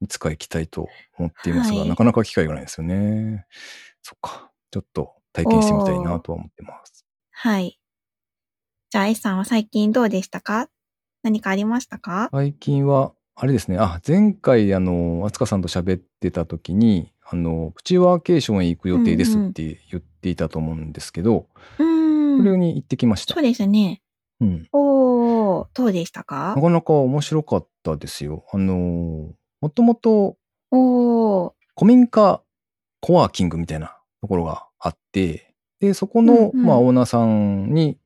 [0.00, 3.46] いつか行きたいと思っていますが、はいなかなか機会がないですよね。
[4.02, 4.50] そっか。
[4.70, 7.06] ちょっと体験してみたいなとは思ってます。
[7.30, 7.80] はい。
[8.90, 10.68] じゃあ S さんは最近どうでしたか？
[11.22, 12.28] 何かありましたか？
[12.32, 13.76] 最近は、あれですね。
[13.78, 21.46] あ、前回、あの、あつかさんと喋ってた時に、あの、プチワーケーションへ行く予定ですうんうんって言っていたと思うんですけど、
[21.78, 22.38] うーん。
[22.38, 23.42] それに行ってきましたそう。
[23.42, 24.00] ですね。
[24.40, 24.68] うん。
[24.72, 26.54] おー、どうでしたか？
[26.56, 28.44] なかなか面白かったですよ。
[28.52, 30.36] あの、もともと
[30.70, 32.42] おー、古民家
[33.00, 36.66] コワーキングみたいなところがあって、で、そこの、うんうん。
[36.66, 37.98] まあ、オーナーさんに、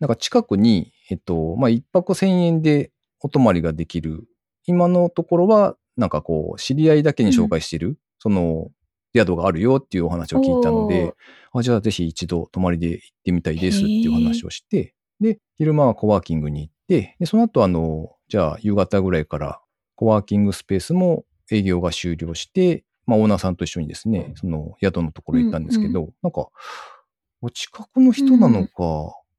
[0.00, 4.28] なんか近くに、えっと、まあ、一泊千円でお泊まりができる。
[4.66, 8.68] 今のところは、なんかこう、知り合いだけに紹介してる、その、
[9.14, 11.14] 宿があるよっていうお話を聞いたので、
[11.52, 19.60] あじゃあぜひ一度泊まりで行ってみたいですっていう話をして、で、昼間はコワーキングに行って、で、その後あの、じゃあ夕方ぐらいから
[19.96, 26.48] コワーキングスペースも営業が終了して、まあオーナーさんと一緒にですね、その宿のところ行ったんですけど、なんか、
[27.40, 28.74] お近くの人なのか、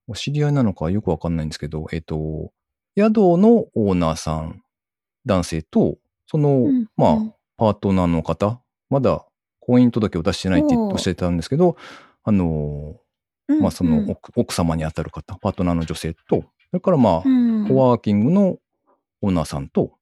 [0.08, 2.52] お知り合いなのかよくわかんないんですけど、えっ、と、
[2.98, 4.62] 宿のオーナーさん、
[5.26, 9.26] 男性と、その、うんまあ、うんパートナーの方、まだ
[9.60, 11.76] 婚姻届を出してないっておっしゃってたんですけど、
[12.24, 12.96] あの、
[13.48, 17.67] うんまあそのうん奥,、奥様にあたる方、パートナーの女性と、それからまあ、うん。
[17.67, 18.58] コワーキングの
[19.22, 19.93] オーナーさんと、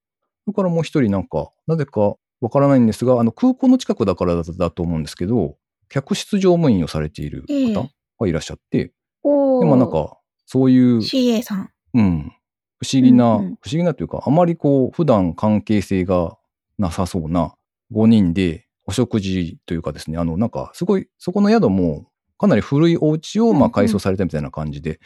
[0.45, 5.57] それからもう一人なんか、なぜかわからないんですが、あの空港の近くだからだだと思うんですけど、
[5.89, 9.63] 客室乗務員をされているええ方がいらっしゃって、おー。
[9.63, 11.69] でもなん、か、そういう、CA さん。
[11.95, 12.33] うん、
[12.79, 16.37] 不思議な、うんうん不思議なというか、あまりこう、普段関係性が
[16.77, 17.55] なさそうな
[17.91, 24.99] 5人でお食事というかですね、あの、なんか、すごい、そこの宿も、かなり古いお家を、うんうんまあ、改装されたみたいな感じで、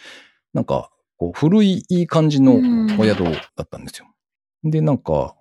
[0.53, 2.55] なんか、こう、古いいい感じの
[2.97, 3.23] お宿
[3.55, 4.07] だったんですよ。
[4.63, 5.35] で、なんか、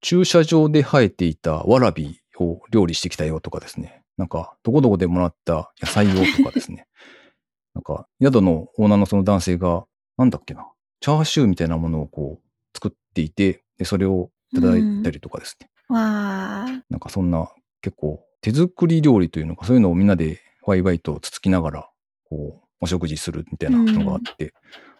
[0.00, 4.02] 駐車場で生えていたわらびを料理してきたよとかですね。
[4.16, 6.86] なんか、どこどこでもらった野菜をとかですね。
[7.74, 10.66] なんか、宿のオーナーのその男性が、なんだっけな、
[11.00, 15.70] チャーシューみたいなものをこう、作っていて、で、それをいただいたりとかですね。
[15.88, 16.82] わー。
[16.88, 17.50] なんかそんな、
[17.82, 21.90] 結構、手作り料理というのか、そういうのをみんなでワイワイとつつきながら、
[22.24, 24.54] こう、お食事するみたいなのがあって、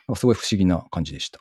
[0.07, 1.41] なんかすごい不思議な感じでした。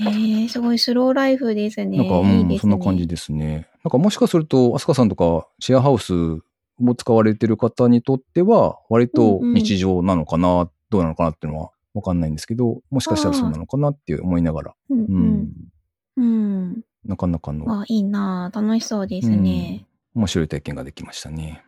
[0.00, 1.98] へえ、すごいスローライフですね。
[1.98, 2.58] なんか、うん、いいね。
[2.58, 3.68] そんな感じですね。
[3.84, 15.52] なんかもしかすると、アスカさんとかシェアハウスを使われてる方にとっては、割とうんうん日常なのかな、どうなのかなっていうのはわかんないんですけど、もしかしたらそうなのかなって思いながら、うんううんん、
[16.16, 16.84] うん。
[17.04, 19.86] なかなかのあ、いいなぁ楽しそうですね。
[20.14, 21.64] 面白い体験ができましたね。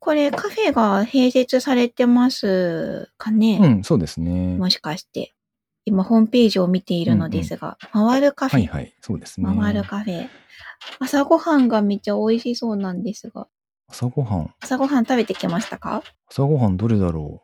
[0.00, 4.56] これカフェが併設されてますかね、うん、そうですね。
[4.56, 5.34] もしかして。
[5.88, 9.46] 今ホームページを見ているのですが、回るカフェ、はいはい、そうですね。
[9.60, 10.28] 回るカフェ。
[11.00, 13.48] 朝ごはんがめっちゃ美味しそうなんですが、
[13.88, 14.54] 朝ごはん。
[14.60, 16.02] 朝ごはん食べてきましたか？
[16.30, 17.42] 朝ごはんどれだろ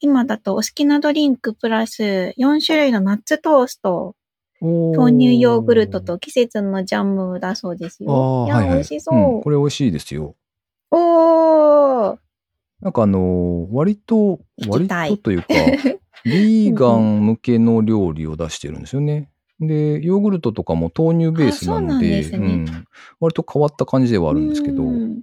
[0.00, 4.14] 今だとお好きなドリンクプラス4種類のナッツトースト、
[4.60, 8.44] 豆乳ヨーグルトと季節のジャムだそうですあよ。
[8.44, 8.74] あ、いや、はいはい。
[8.76, 9.38] 美味しそう。
[9.38, 10.36] んこれ美味しいですよ。
[10.90, 12.18] おー
[12.80, 15.46] なんかあのー割と、割とというか、
[16.24, 19.30] ビーガン向けの料理を出してるんですよね。
[19.60, 22.84] で、ヨーグルトとかも豆乳ベースなんですねうん
[23.20, 25.22] 割と変わった感じではあるんですけど、うん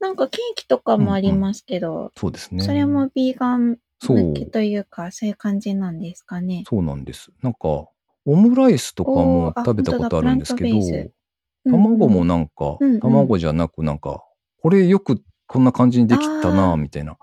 [0.00, 2.64] なんかケーキとかもありますけど、そうですね。
[2.64, 6.64] それもビーガンそう向けというか、そういう感じなんですかね。
[6.66, 7.30] そうなんです。
[7.42, 7.58] なんか、
[8.24, 10.70] オムライスとかもおーあ食べたことあるんですけど
[11.70, 14.24] 卵もうんなんか、うんうん卵じゃなくなんか、
[14.62, 17.18] これよくこんな感じにできたなみたいな。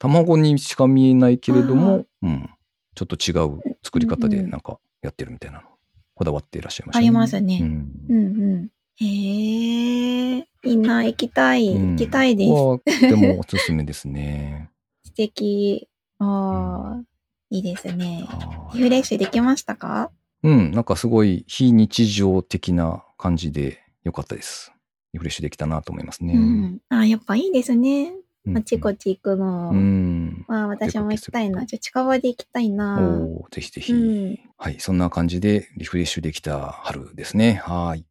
[0.00, 2.50] 卵にしか見えないけれども、うん、
[2.94, 5.68] ちょっと違う作り方でうんうんなんかやってるみたいなの、
[6.14, 8.68] こだわっていらっしゃいましたありますねうんうんうん。
[8.96, 12.50] へえ、いいな、行きたい、うん行きたいです。
[12.50, 14.70] ここはとてもおすすめですね。
[15.04, 15.88] 素敵。
[16.18, 17.02] ああ、
[17.50, 18.24] いいですね。
[18.28, 20.10] はいリフレッシュできましたか？
[20.42, 24.72] うん、なんかすごい非日常的な感じでよかったです。
[25.12, 26.34] リフレッシュできたなと思いますね。
[26.34, 26.78] うん。
[26.88, 28.12] あやっぱいいですね。
[28.46, 29.70] うんあちこち行くの。
[29.70, 30.44] うん。
[30.48, 31.60] まあ私も行きたいな。
[31.60, 32.98] 結じゃあ近場で行きたいな。
[33.00, 33.96] おーぜひぜひ、う
[34.32, 37.62] んはい、そんな感じでリフレッシュできた春ですね。
[37.64, 38.04] はい。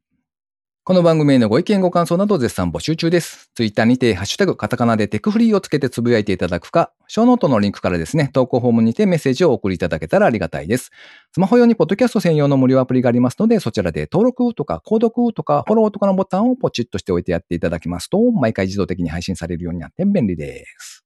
[0.89, 3.52] この番組へのご意見ご感想など絶賛募集中です。
[3.54, 10.89] ツイッターにて、ハッシュタグ、カタカナでテクフリーをつけてつぶやいていただくか、ショーノートのリンクからですね、投稿フォームにてメッセージをお送りいただけたらありがたいです。
[11.32, 21.06] スマホ用にポッドキャスト専用の無料アプリがありますので、そちらで登録とか、購読とか、フォローとかのボタンをポチッとしておいてやっていただきますと、毎回自動的に配信されるようになって便利です。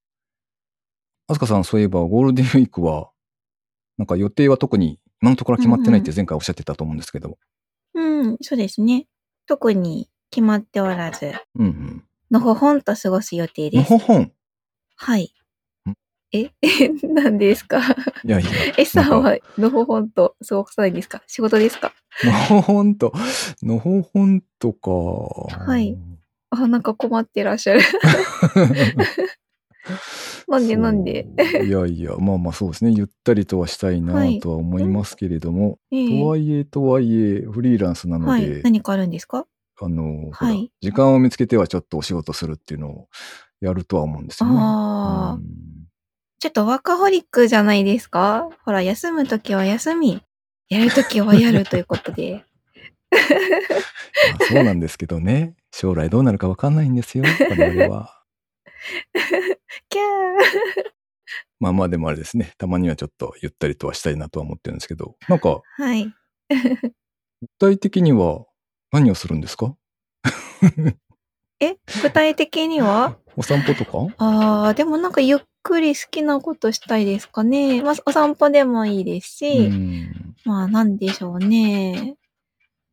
[1.28, 3.10] あすかさん、そういえばゴールデンウィークは、
[3.98, 7.38] なんか予定は特に今のところ決まってないって前回おっしゃってたと思うんですけど。
[7.96, 9.08] うん、そうですね。
[9.47, 12.03] 特に決まっておらず、うんうん。
[12.32, 13.89] のほほんと過ごす予定のです。
[13.89, 14.32] ほほん？
[14.95, 15.34] はい
[15.88, 15.93] ん？
[16.32, 16.51] え？
[17.03, 17.79] 何ですか？
[18.23, 18.49] いやいや。
[18.77, 21.21] えさんはのほほんと過ごさないんですか？
[21.27, 21.93] 仕事ですか？
[22.23, 23.12] のほほんと、
[23.62, 24.91] のほほんとか。
[24.91, 25.97] はい。
[26.51, 27.82] あ、なんか困ってらっしゃる。
[30.59, 31.27] なんでなんで？
[31.65, 32.91] いやいや、まあまあそうですね。
[32.91, 38.61] ゆったりとはしたいはないとは思いますけれども、ええとはいえとはいえ、フリーランスなので、はい。
[38.63, 39.45] 何かあるんですか？
[39.81, 43.07] あの、ほらはい時間を見つけてはちょっとお仕事するっていうのを
[43.61, 44.55] やるとは思うんですよね。
[44.59, 45.43] ああ、うん
[46.39, 48.49] ちょっとワーカホリックじゃないですか？
[48.65, 50.21] ほら、休むときは休み、
[50.67, 52.43] やるときはやるということで。
[53.13, 53.17] ま
[54.41, 55.55] あそうなんですけどね。
[55.71, 57.23] 将来どうなるかわかんないんですよ。
[57.49, 58.22] 我々は。
[59.89, 60.91] キャー
[61.60, 62.52] まあまあでもあれですね。
[62.58, 65.15] たまにはちょっとゆったりとはしたいなとは思ってるんですけど。
[65.30, 66.13] なんか、はい。
[67.41, 68.46] 具体的には
[68.91, 69.76] 何をするんですか？
[71.60, 71.78] え？
[72.02, 73.17] 具体的には？
[73.38, 74.13] お散歩とか？
[74.17, 77.81] ああ、でもなんかゆっくり好きなことしたいですかね。
[77.81, 82.15] まあ、お散歩でもいいですし、うんまあ、なんでしょうね。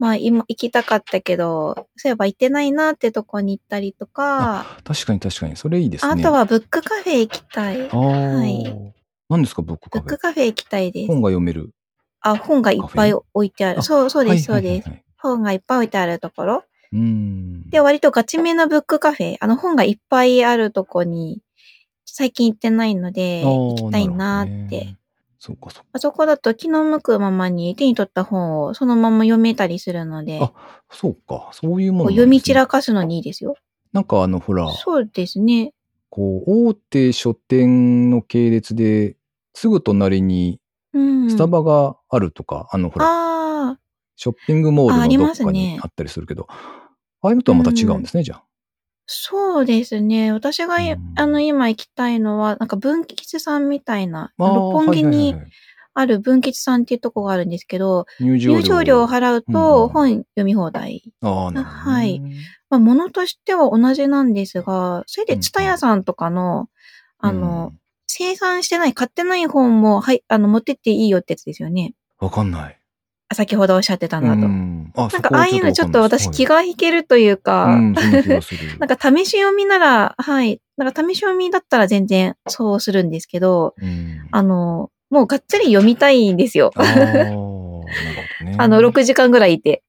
[0.00, 5.56] まあ、今行きたかったけど、そういえば行ってないなってとこに行ったりとか、確かに確かに。
[5.56, 6.22] それいいですね。
[6.22, 7.88] あとはブックカフェ行きたい。
[7.90, 8.94] ああ、はい
[9.28, 10.16] 何ですか、ブックブッカフェ？
[10.16, 11.20] クカフェ行きたいです本。
[11.20, 11.70] が読める。
[12.22, 13.80] あ、本がいっぱい置いてある。
[13.80, 14.90] あそう、そうです、そうです。
[15.18, 16.64] 本がいっぱい置いてあるところ。
[16.92, 17.68] うん。
[17.68, 19.36] で、割とガチめなブックカフェ。
[19.38, 21.42] あの本がいっぱいあるとこに
[22.06, 24.96] 最近行ってないので、行きたいなーって。
[25.40, 25.88] ねそうか、そうか。
[25.92, 30.52] あそこだと気の向くままに手に取った本をそのまま読めたりするので、あ
[30.90, 31.50] そうか。
[31.52, 33.56] そういうものなんですねこう読み散らかすのにいいですよ。
[33.92, 35.72] なんかあの、ほら、そうですね。
[36.10, 39.16] こう、大手書店の系列で、
[39.54, 40.60] すぐ隣に
[40.92, 41.30] うん。
[41.30, 43.78] スタバがあるとか、あの、ほら、ああ、
[44.16, 46.46] ショッピングモールあありのどっますねかにあったりするけど、
[47.22, 48.44] ああいうのとはまた違うんですね、じゃあ。
[49.12, 50.32] そうですね。
[50.32, 55.34] 私がい、うんあの、今行きたいのは、なんか文吉さんみたいな、六本木に
[55.94, 61.12] ある文吉さんっていうとこがあるんですけど、入場料を払ううんうんと本読み放題。
[61.22, 61.96] ああ、なるほどね。
[61.96, 62.20] はい
[62.70, 66.68] まあ、物としては同じなんですが、それで、ツタヤさんとかの、
[67.18, 67.72] あの、
[68.06, 71.94] 生産してない、買ってない本も、はい、あの、持ってっていいよってやつですよね。
[72.20, 72.79] うん、わかんない。
[73.30, 74.40] あ先ほどおっしゃってたのだと。
[74.40, 80.60] なんか、ああいうのちょっと私気が、が引けるというか、 なんか試し読みなら、はい。
[80.76, 86.72] なんか試し読みだったら全然そうするんですけど、うん、あの、もうがっつり読みたいんですよ。
[86.74, 86.82] あ
[88.42, 88.56] ね。
[88.58, 89.82] あの、6時間ぐらいいて。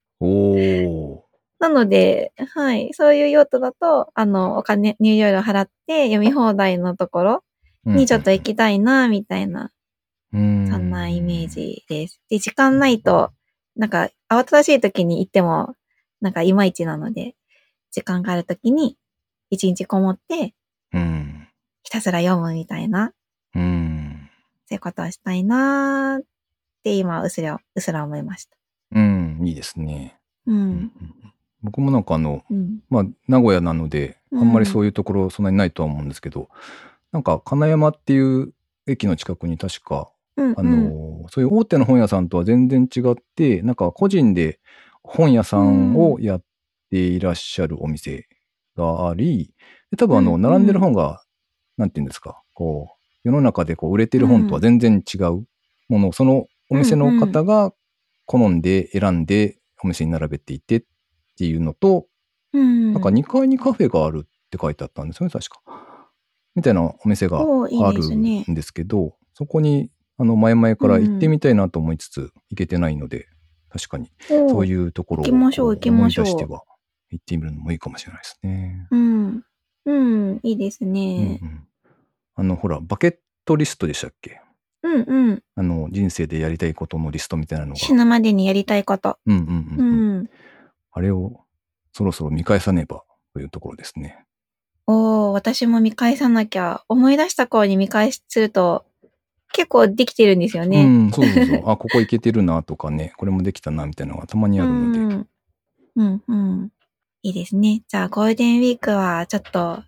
[1.60, 2.89] なので、はい。
[2.94, 7.96] そういう用途だと、あの、お金、入場料払って読み放題のところー。
[7.96, 9.70] にちょっと行きたいな、みたいな、うん、
[10.32, 12.21] そんなイメージです。
[12.29, 13.32] で、時間ないと、
[13.75, 15.75] なんか、慌ただしい時に行っても、
[16.21, 17.36] なんかいまいちなので、
[17.91, 18.97] 時間がある時に、
[19.49, 20.53] 一日こもって、
[20.93, 21.47] うん。
[21.84, 23.13] ひたすら読むみたいな、
[23.55, 24.29] うん。
[24.65, 26.25] そういうことをしたいなーっ
[26.84, 28.55] て今、うすら、うすら思いました。
[28.93, 30.17] うん、いいですね。
[30.45, 30.53] う。
[30.53, 30.91] うんん
[31.63, 32.79] 僕もなんかあの、うん。
[32.89, 36.49] まあ、名古屋なので、あうんんまりそういうところそんなにないとは思うんですけど、
[37.11, 38.53] なんか金山っていう
[38.88, 40.53] 駅の近くに確か、うん。
[40.57, 44.59] あの、そういう大手の本屋さんとは全然違って、なんか個人で
[45.03, 46.43] 本屋さんをやっ
[46.89, 48.27] ていらっしゃるお店
[48.75, 49.53] があり、
[49.91, 51.23] で多分あの、並んでる本が、
[51.77, 55.45] なんていうんですか、こう、世の中でこう売れてる本とは全然違う
[55.89, 57.73] ものを、そのお店の方が
[58.25, 60.84] 好んで選んでお店に並べていてっ
[61.38, 62.07] ていうのと、
[62.53, 62.93] うん。
[62.93, 65.61] なんか2階にカフェがあるって書いてあったんですよね、確か。
[66.55, 67.43] みたいなお店があ
[67.93, 69.89] るんですけど、そこに、
[70.22, 73.28] あの、前々から行ってみたいなと思いつつ、行けてないので、
[73.69, 75.57] 確かに、そそういうところを思い出
[76.26, 76.61] しては、
[77.09, 78.88] 行ってみるのもいいかもしれないですね。
[78.91, 79.43] うん。
[79.86, 79.91] う
[80.34, 80.39] ん。
[80.43, 81.39] いいですうんね。
[81.41, 81.67] うん
[82.36, 83.15] あの、ほら、バケッ
[83.45, 84.39] トリストでしたっけ？
[84.84, 85.43] うんうん。
[85.55, 87.76] あの、人生でやりたいことのリストみたいなのが。
[87.78, 89.17] 死ぬまでにやりたいこと。
[89.26, 90.19] うんうんううんうん。
[90.24, 90.30] ん。
[90.91, 91.41] あれを、
[91.93, 93.03] そろそろ見返さねば
[93.34, 94.24] というところですね。
[94.88, 96.84] おー、私も見返さなきゃ。
[96.88, 98.86] 思い出した頃に見返しすると、
[99.54, 100.84] 結構できてるんですようね。
[100.86, 101.70] ん、そうそうそう。
[101.70, 104.99] あ、ここ行けてるなとかね、これもできたなみたいなのがたまにあるので。
[104.99, 105.28] うん。
[105.95, 106.70] うん、うん。
[107.24, 107.84] いいですね。
[107.88, 109.84] じゃあ、ゴールデンウィークは、ちょっと、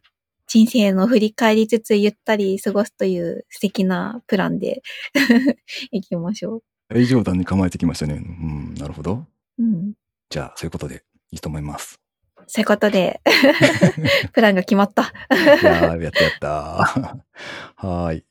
[0.48, 4.84] 人生の振り返りつつ、ゆったり過ごすという素敵なプランで
[5.92, 6.64] 行きましょう。
[6.90, 8.16] 大冗談に構えてきましたね。
[8.16, 9.26] うん、なるほど。
[9.58, 9.94] うん。
[10.30, 12.00] じゃあ、そういうことでいいと思います。
[12.48, 13.22] そういうことで、
[14.34, 15.04] プランが決まった。
[15.32, 16.50] いやー、やったやった。
[16.50, 18.26] はーい。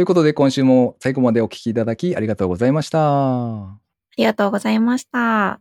[0.00, 3.00] ということで、今週も最後までお聞きいただきありがとうございました。
[3.00, 3.78] あ
[4.16, 5.60] りがとうございました。